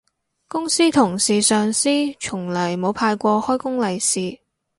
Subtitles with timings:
[0.47, 1.87] 公司同事上司
[2.19, 4.39] 從來冇派過開工利是